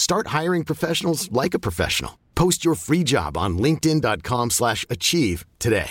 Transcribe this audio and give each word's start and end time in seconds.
Start 0.00 0.28
hiring 0.28 0.64
professionals 0.64 1.30
like 1.30 1.52
a 1.52 1.58
professional. 1.58 2.12
Post 2.34 2.64
your 2.64 2.74
free 2.74 3.04
job 3.04 3.36
on 3.36 3.58
linkedin.com/achieve 3.58 4.50
slash 4.50 4.86
achieve 4.88 5.44
today. 5.58 5.90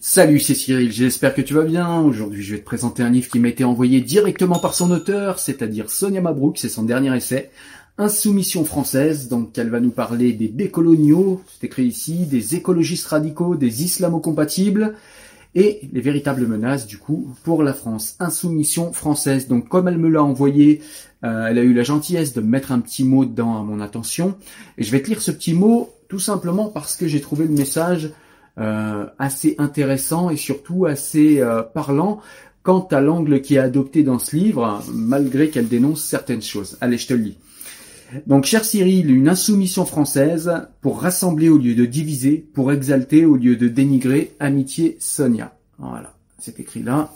Salut, 0.00 0.40
c'est 0.40 0.54
Cyril, 0.54 0.90
j'espère 0.90 1.34
que 1.34 1.42
tu 1.42 1.54
vas 1.54 1.64
bien. 1.64 2.00
Aujourd'hui, 2.00 2.42
je 2.42 2.54
vais 2.54 2.60
te 2.60 2.64
présenter 2.64 3.02
un 3.02 3.10
livre 3.10 3.28
qui 3.28 3.38
m'a 3.38 3.48
été 3.48 3.64
envoyé 3.64 4.00
directement 4.00 4.58
par 4.58 4.72
son 4.72 4.90
auteur, 4.90 5.38
c'est-à-dire 5.38 5.90
Sonia 5.90 6.20
Mabrouk, 6.20 6.56
c'est 6.56 6.68
son 6.68 6.82
dernier 6.82 7.14
essai, 7.14 7.50
Insoumission 7.96 8.64
française, 8.64 9.28
donc 9.28 9.56
elle 9.56 9.70
va 9.70 9.78
nous 9.78 9.92
parler 9.92 10.32
des 10.32 10.48
décoloniaux, 10.48 11.42
c'est 11.46 11.66
écrit 11.66 11.84
ici, 11.84 12.26
des 12.26 12.56
écologistes 12.56 13.06
radicaux, 13.06 13.54
des 13.54 13.84
islamo-compatibles, 13.84 14.96
et 15.54 15.88
les 15.92 16.00
véritables 16.00 16.48
menaces 16.48 16.88
du 16.88 16.98
coup 16.98 17.32
pour 17.44 17.62
la 17.62 17.72
France. 17.72 18.16
Insoumission 18.18 18.92
française. 18.92 19.46
Donc 19.46 19.68
comme 19.68 19.86
elle 19.86 19.98
me 19.98 20.08
l'a 20.08 20.24
envoyé, 20.24 20.82
euh, 21.22 21.46
elle 21.46 21.58
a 21.58 21.62
eu 21.62 21.72
la 21.72 21.84
gentillesse 21.84 22.32
de 22.32 22.40
mettre 22.40 22.72
un 22.72 22.80
petit 22.80 23.04
mot 23.04 23.24
dedans 23.24 23.60
à 23.60 23.62
mon 23.62 23.80
attention. 23.80 24.34
Et 24.76 24.82
je 24.82 24.90
vais 24.90 25.00
te 25.00 25.08
lire 25.08 25.22
ce 25.22 25.30
petit 25.30 25.54
mot 25.54 25.90
tout 26.08 26.18
simplement 26.18 26.66
parce 26.66 26.96
que 26.96 27.06
j'ai 27.06 27.20
trouvé 27.20 27.46
le 27.46 27.54
message 27.54 28.10
euh, 28.58 29.06
assez 29.20 29.54
intéressant 29.58 30.30
et 30.30 30.36
surtout 30.36 30.86
assez 30.86 31.40
euh, 31.40 31.62
parlant 31.62 32.20
quant 32.64 32.88
à 32.90 33.00
l'angle 33.00 33.40
qui 33.40 33.54
est 33.56 33.58
adopté 33.58 34.02
dans 34.02 34.18
ce 34.18 34.34
livre, 34.34 34.82
malgré 34.92 35.50
qu'elle 35.50 35.68
dénonce 35.68 36.02
certaines 36.02 36.42
choses. 36.42 36.78
Allez, 36.80 36.98
je 36.98 37.06
te 37.06 37.14
le 37.14 37.20
lis. 37.20 37.38
Donc, 38.26 38.44
cher 38.44 38.64
Cyril, 38.64 39.10
une 39.10 39.28
insoumission 39.28 39.84
française 39.84 40.52
pour 40.80 41.00
rassembler 41.00 41.48
au 41.48 41.58
lieu 41.58 41.74
de 41.74 41.84
diviser, 41.84 42.46
pour 42.54 42.72
exalter 42.72 43.24
au 43.24 43.36
lieu 43.36 43.56
de 43.56 43.68
dénigrer, 43.68 44.32
amitié 44.40 44.96
Sonia. 45.00 45.54
Voilà, 45.78 46.14
c'est 46.38 46.60
écrit 46.60 46.82
là. 46.82 47.12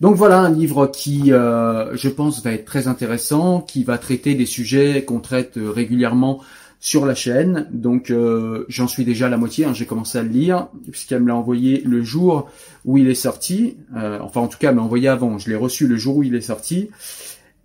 Donc 0.00 0.16
voilà 0.16 0.40
un 0.40 0.50
livre 0.50 0.86
qui, 0.86 1.30
euh, 1.30 1.94
je 1.94 2.08
pense, 2.08 2.42
va 2.42 2.52
être 2.52 2.64
très 2.64 2.88
intéressant, 2.88 3.60
qui 3.60 3.84
va 3.84 3.98
traiter 3.98 4.34
des 4.34 4.46
sujets 4.46 5.04
qu'on 5.04 5.20
traite 5.20 5.58
euh, 5.58 5.70
régulièrement 5.70 6.40
sur 6.80 7.04
la 7.04 7.14
chaîne. 7.14 7.68
Donc 7.70 8.10
euh, 8.10 8.64
j'en 8.68 8.88
suis 8.88 9.04
déjà 9.04 9.26
à 9.26 9.28
la 9.28 9.36
moitié, 9.36 9.66
hein, 9.66 9.74
j'ai 9.74 9.86
commencé 9.86 10.18
à 10.18 10.22
le 10.22 10.30
lire, 10.30 10.68
puisqu'elle 10.90 11.22
me 11.22 11.28
l'a 11.28 11.36
envoyé 11.36 11.82
le 11.84 12.02
jour 12.02 12.48
où 12.86 12.96
il 12.96 13.08
est 13.08 13.14
sorti. 13.14 13.76
Euh, 13.96 14.18
enfin 14.22 14.40
en 14.40 14.48
tout 14.48 14.58
cas, 14.58 14.70
elle 14.70 14.76
m'a 14.76 14.82
envoyé 14.82 15.08
avant, 15.08 15.38
je 15.38 15.50
l'ai 15.50 15.56
reçu 15.56 15.86
le 15.86 15.96
jour 15.96 16.16
où 16.16 16.22
il 16.22 16.34
est 16.34 16.40
sorti. 16.40 16.88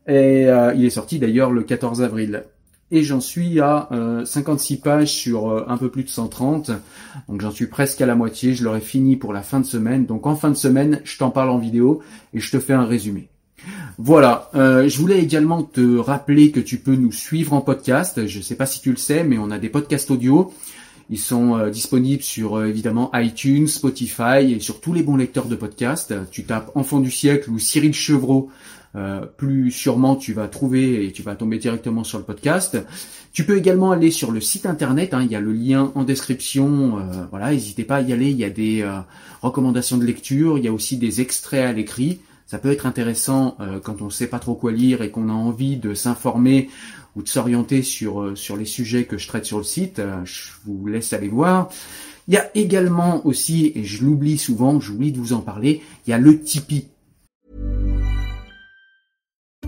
Et 0.08 0.48
euh, 0.48 0.74
il 0.76 0.86
est 0.86 0.90
sorti 0.90 1.20
d'ailleurs 1.20 1.52
le 1.52 1.64
14 1.64 2.02
avril. 2.02 2.44
Et 2.92 3.04
j'en 3.04 3.20
suis 3.20 3.60
à 3.60 3.90
56 4.26 4.78
pages 4.78 5.12
sur 5.12 5.68
un 5.68 5.76
peu 5.76 5.90
plus 5.90 6.04
de 6.04 6.10
130. 6.10 6.70
Donc 7.28 7.42
j'en 7.42 7.50
suis 7.50 7.66
presque 7.66 8.00
à 8.00 8.06
la 8.06 8.14
moitié. 8.14 8.54
Je 8.54 8.64
l'aurai 8.64 8.80
fini 8.80 9.16
pour 9.16 9.34
la 9.34 9.42
fin 9.42 9.60
de 9.60 9.66
semaine. 9.66 10.06
Donc 10.06 10.28
en 10.28 10.36
fin 10.36 10.52
de 10.52 10.56
semaine, 10.56 11.02
je 11.04 11.18
t'en 11.18 11.32
parle 11.32 11.50
en 11.50 11.58
vidéo 11.58 12.04
et 12.36 12.40
je 12.40 12.52
te 12.52 12.60
fais 12.60 12.74
un 12.74 12.86
résumé. 12.86 13.28
Voilà, 13.98 14.50
euh, 14.56 14.90
je 14.90 14.98
voulais 15.00 15.20
également 15.20 15.64
te 15.64 15.98
rappeler 15.98 16.52
que 16.52 16.60
tu 16.60 16.78
peux 16.78 16.96
nous 16.96 17.12
suivre 17.12 17.54
en 17.54 17.62
podcast. 17.62 18.28
Je 18.28 18.38
ne 18.38 18.44
sais 18.44 18.56
pas 18.56 18.66
si 18.66 18.82
tu 18.82 18.92
le 18.92 18.98
sais, 18.98 19.24
mais 19.24 19.38
on 19.38 19.52
a 19.52 19.58
des 19.58 19.70
podcasts 19.70 20.12
audio. 20.12 20.54
Ils 21.10 21.20
sont 21.20 21.58
euh, 21.58 21.70
disponibles 21.70 22.24
sur 22.24 22.58
euh, 22.58 22.66
évidemment 22.66 23.12
iTunes, 23.14 23.68
Spotify 23.68 24.54
et 24.54 24.60
sur 24.60 24.82
tous 24.82 24.92
les 24.92 25.04
bons 25.04 25.16
lecteurs 25.16 25.46
de 25.46 25.56
podcasts. 25.56 26.14
Tu 26.32 26.44
tapes 26.44 26.72
Enfant 26.76 27.00
du 27.00 27.12
siècle 27.12 27.50
ou 27.52 27.60
Cyril 27.60 27.94
Chevreau. 27.94 28.50
Plus 29.38 29.72
sûrement 29.72 30.16
tu 30.16 30.34
vas 30.34 30.48
trouver 30.48 31.06
et 31.06 31.12
tu 31.12 31.22
vas 31.22 31.36
tomber 31.36 31.58
directement 31.58 32.04
sur 32.04 32.18
le 32.18 32.24
podcast. 32.24 32.78
Tu 33.34 33.44
peux 33.44 33.58
également 33.58 33.92
aller 33.92 34.12
sur 34.12 34.32
le 34.32 34.40
site 34.40 34.66
internet, 34.66 35.14
hein, 35.14 35.22
il 35.24 35.32
y 35.32 35.36
a 35.36 35.42
le 35.42 35.52
lien 35.52 35.92
en 35.96 36.04
description, 36.04 37.00
voilà, 37.30 37.52
n'hésitez 37.52 37.84
pas 37.84 37.98
à 37.98 38.02
y 38.02 38.14
aller, 38.14 38.30
il 38.30 38.38
y 38.38 38.46
a 38.46 38.50
des 38.50 38.88
recommandations 39.42 39.98
de 39.98 40.06
lecture, 40.06 40.58
il 40.58 40.64
y 40.64 40.68
a 40.68 40.74
aussi 40.74 40.98
des 40.98 41.20
extraits 41.20 41.66
à 41.66 41.74
l'écrit, 41.74 42.20
ça 42.46 42.60
peut 42.60 42.72
être 42.72 42.86
intéressant 42.86 43.56
euh, 43.60 43.80
quand 43.80 44.02
on 44.02 44.06
ne 44.06 44.12
sait 44.12 44.28
pas 44.28 44.40
trop 44.40 44.54
quoi 44.54 44.72
lire 44.72 45.02
et 45.02 45.10
qu'on 45.10 45.30
a 45.30 45.34
envie 45.34 45.78
de 45.78 45.94
s'informer 45.94 46.70
ou 47.16 47.24
de 47.24 47.28
s'orienter 47.28 47.82
sur, 47.82 48.22
euh, 48.22 48.36
sur 48.36 48.56
les 48.56 48.66
sujets 48.66 49.06
que 49.06 49.18
je 49.18 49.28
traite 49.28 49.46
sur 49.46 49.58
le 49.58 49.64
site. 49.64 50.00
Euh, 50.00 50.24
je 50.26 50.52
vous 50.66 50.86
laisse 50.88 51.14
aller 51.14 51.28
voir. 51.28 51.70
Il 52.28 52.34
y 52.34 52.38
a 52.38 52.50
également 52.56 53.26
aussi, 53.26 53.72
et 53.76 53.84
je 53.84 54.04
l'oublie 54.04 54.38
souvent, 54.38 54.80
j'oublie 54.80 55.12
de 55.12 55.18
vous 55.18 55.34
en 55.34 55.42
parler, 55.42 55.82
il 56.06 56.12
y 56.12 56.14
a 56.14 56.18
le 56.18 56.42
Tipeee. 56.42 56.88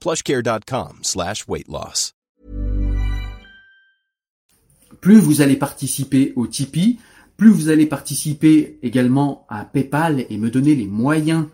plushcare.com 0.00 0.98
slash 1.02 1.46
weight 1.48 1.68
loss. 1.68 2.14
Plus 5.00 5.20
vous 5.20 5.40
allez 5.40 5.56
participer 5.56 6.32
au 6.34 6.46
Tipeee, 6.46 6.98
plus 7.36 7.50
vous 7.50 7.68
allez 7.68 7.86
participer 7.86 8.78
également 8.82 9.46
à 9.48 9.64
PayPal 9.64 10.26
et 10.28 10.38
me 10.38 10.50
donner 10.50 10.74
les 10.74 10.88
moyens 10.88 11.46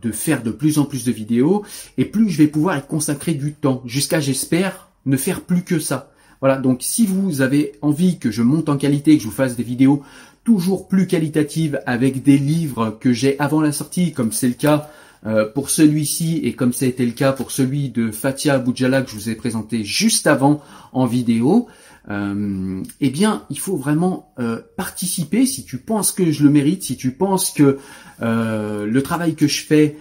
de 0.00 0.12
faire 0.12 0.42
de 0.42 0.50
plus 0.50 0.78
en 0.78 0.84
plus 0.84 1.04
de 1.04 1.12
vidéos 1.12 1.64
et 1.98 2.04
plus 2.04 2.30
je 2.30 2.38
vais 2.38 2.46
pouvoir 2.46 2.78
y 2.78 2.82
consacrer 2.82 3.34
du 3.34 3.52
temps 3.52 3.82
jusqu'à 3.84 4.20
j'espère 4.20 4.88
ne 5.04 5.16
faire 5.16 5.40
plus 5.40 5.62
que 5.64 5.78
ça. 5.78 6.12
Voilà, 6.40 6.58
donc 6.58 6.82
si 6.82 7.06
vous 7.06 7.40
avez 7.40 7.72
envie 7.82 8.18
que 8.18 8.30
je 8.30 8.42
monte 8.42 8.68
en 8.68 8.76
qualité, 8.76 9.16
que 9.16 9.22
je 9.22 9.28
vous 9.28 9.34
fasse 9.34 9.56
des 9.56 9.62
vidéos 9.62 10.02
toujours 10.44 10.88
plus 10.88 11.06
qualitatives 11.06 11.80
avec 11.86 12.22
des 12.22 12.38
livres 12.38 12.96
que 13.00 13.12
j'ai 13.12 13.38
avant 13.38 13.60
la 13.60 13.72
sortie, 13.72 14.12
comme 14.12 14.32
c'est 14.32 14.48
le 14.48 14.54
cas 14.54 14.90
euh, 15.24 15.48
pour 15.48 15.70
celui-ci 15.70 16.40
et 16.42 16.54
comme 16.54 16.72
ça 16.72 16.84
a 16.84 16.88
été 16.88 17.06
le 17.06 17.12
cas 17.12 17.32
pour 17.32 17.52
celui 17.52 17.90
de 17.90 18.10
Fatia 18.10 18.58
Boudjala 18.58 19.02
que 19.02 19.10
je 19.10 19.14
vous 19.14 19.30
ai 19.30 19.36
présenté 19.36 19.84
juste 19.84 20.26
avant 20.26 20.60
en 20.92 21.06
vidéo, 21.06 21.68
euh, 22.10 22.82
eh 23.00 23.10
bien, 23.10 23.44
il 23.48 23.60
faut 23.60 23.76
vraiment 23.76 24.32
euh, 24.40 24.60
participer 24.76 25.46
si 25.46 25.64
tu 25.64 25.78
penses 25.78 26.10
que 26.10 26.32
je 26.32 26.42
le 26.42 26.50
mérite, 26.50 26.82
si 26.82 26.96
tu 26.96 27.12
penses 27.12 27.52
que 27.52 27.78
le 28.20 29.00
travail 29.00 29.34
que 29.34 29.46
je 29.46 29.64
fais 29.64 29.96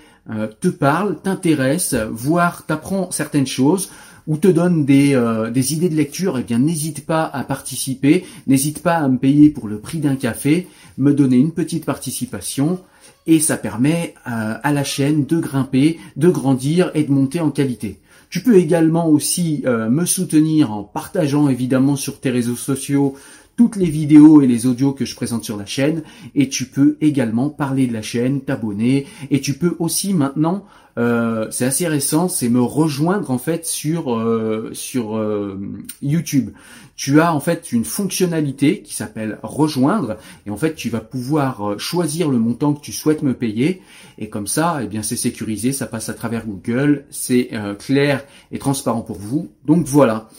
te 0.60 0.68
parle, 0.68 1.20
t'intéresse, 1.22 1.96
voire 2.12 2.66
t'apprend 2.66 3.10
certaines 3.10 3.48
choses 3.48 3.90
ou 4.28 4.38
te 4.38 4.48
donne 4.48 4.86
des, 4.86 5.20
des 5.52 5.74
idées 5.74 5.90
de 5.90 5.96
lecture, 5.96 6.38
eh 6.38 6.44
bien 6.44 6.60
n'hésite 6.60 7.06
pas 7.08 7.26
à 7.26 7.44
participer, 7.44 8.24
n'hésite 8.46 8.84
pas 8.84 8.98
à 8.98 9.08
me 9.08 9.18
payer 9.18 9.50
pour 9.50 9.68
le 9.68 9.80
prix 9.80 9.98
d'un 9.98 10.16
café, 10.16 10.68
me 11.00 11.14
donner 11.14 11.38
une 11.38 11.52
petite 11.52 11.86
participation 11.86 12.80
et 13.28 13.40
ça 13.40 13.58
permet 13.58 14.16
euh, 14.28 14.56
à 14.62 14.74
la 14.74 14.84
chaîne 14.84 15.26
de 15.26 15.40
grimper, 15.40 16.00
de 16.16 16.30
grandir 16.30 16.92
et 16.94 17.04
de 17.04 17.12
monter 17.12 17.40
en 17.40 17.52
qualité. 17.52 18.00
Tu 18.30 18.42
peux 18.42 18.56
également 18.56 19.10
aussi 19.10 19.62
euh, 19.66 19.90
me 19.90 20.06
soutenir 20.06 20.72
en 20.72 20.84
partageant 20.84 21.50
évidemment 21.50 21.98
sur 21.98 22.20
tes 22.20 22.30
réseaux 22.30 22.56
sociaux 22.56 23.16
toutes 23.56 23.76
les 23.76 23.90
vidéos 23.90 24.42
et 24.42 24.48
les 24.48 24.66
audios 24.66 24.94
que 24.94 25.06
je 25.06 25.16
présente 25.16 25.44
sur 25.44 25.58
la 25.58 25.66
chaîne 25.66 26.04
et 26.36 26.50
tu 26.50 26.66
peux 26.66 26.98
également 27.02 27.50
parler 27.50 27.88
de 27.88 27.94
la 27.94 28.02
chaîne, 28.02 28.42
t'abonner 28.42 29.06
et 29.30 29.42
tu 29.42 29.54
peux 29.54 29.76
aussi 29.80 30.14
maintenant 30.14 30.66
euh, 30.98 31.48
c'est 31.52 31.66
assez 31.66 31.88
récent, 31.88 32.28
c'est 32.28 32.50
me 32.50 32.62
rejoindre 32.62 33.32
en 33.32 33.38
fait 33.38 33.66
sur 33.66 34.14
euh, 34.14 34.72
sur 34.74 35.18
euh, 35.18 35.60
YouTube. 36.02 36.52
Tu 36.96 37.22
as 37.22 37.34
en 37.34 37.40
fait 37.40 37.72
une 37.72 37.86
fonctionnalité 37.86 38.82
qui 38.82 38.94
s'appelle 38.94 39.40
rejoindre 39.42 40.18
et 40.46 40.52
en 40.52 40.58
fait 40.58 40.76
tu 40.76 40.90
vas 40.90 41.00
pouvoir 41.00 41.80
choisir 41.80 42.30
le 42.30 42.38
montant 42.38 42.74
que 42.74 42.82
tu 42.82 42.92
souhaites 42.92 43.24
me 43.24 43.34
payer 43.34 43.82
et 44.18 44.30
comme 44.30 44.48
ça, 44.48 44.80
eh 44.84 44.88
bien 44.88 45.02
c'est 45.02 45.16
sécurisé, 45.16 45.72
ça 45.72 45.88
passe 45.88 46.10
à 46.10 46.14
travers 46.14 46.46
Google, 46.46 47.06
c'est 47.10 47.50
clair 47.80 48.24
et 48.52 48.60
transparent 48.60 49.02
pour 49.02 49.18
vous. 49.18 49.50
Donc 49.66 49.86
voilà. 49.86 50.30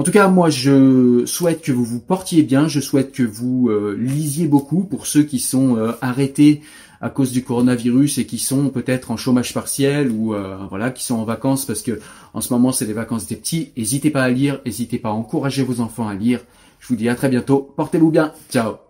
En 0.00 0.02
tout 0.02 0.12
cas, 0.12 0.28
moi, 0.28 0.48
je 0.48 1.26
souhaite 1.26 1.60
que 1.60 1.72
vous 1.72 1.84
vous 1.84 2.00
portiez 2.00 2.42
bien. 2.42 2.68
Je 2.68 2.80
souhaite 2.80 3.12
que 3.12 3.22
vous 3.22 3.68
euh, 3.68 3.94
lisiez 4.00 4.46
beaucoup 4.46 4.82
pour 4.82 5.06
ceux 5.06 5.24
qui 5.24 5.38
sont 5.38 5.76
euh, 5.76 5.92
arrêtés 6.00 6.62
à 7.02 7.10
cause 7.10 7.32
du 7.32 7.44
coronavirus 7.44 8.16
et 8.16 8.24
qui 8.24 8.38
sont 8.38 8.70
peut-être 8.70 9.10
en 9.10 9.18
chômage 9.18 9.52
partiel 9.52 10.10
ou 10.10 10.32
euh, 10.32 10.56
voilà, 10.70 10.90
qui 10.90 11.04
sont 11.04 11.16
en 11.16 11.24
vacances 11.24 11.66
parce 11.66 11.82
que 11.82 12.00
en 12.32 12.40
ce 12.40 12.50
moment 12.50 12.72
c'est 12.72 12.86
les 12.86 12.94
vacances 12.94 13.26
des 13.26 13.36
petits. 13.36 13.72
N'hésitez 13.76 14.08
pas 14.08 14.22
à 14.22 14.30
lire, 14.30 14.62
n'hésitez 14.64 14.98
pas 14.98 15.10
à 15.10 15.12
encourager 15.12 15.62
vos 15.64 15.82
enfants 15.82 16.08
à 16.08 16.14
lire. 16.14 16.40
Je 16.78 16.88
vous 16.88 16.96
dis 16.96 17.10
à 17.10 17.14
très 17.14 17.28
bientôt. 17.28 17.70
Portez-vous 17.76 18.10
bien. 18.10 18.32
Ciao. 18.50 18.89